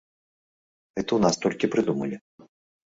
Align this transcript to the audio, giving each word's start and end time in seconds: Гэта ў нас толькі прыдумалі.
Гэта 0.95 1.07
ў 1.13 1.19
нас 1.27 1.35
толькі 1.45 1.71
прыдумалі. 1.77 2.15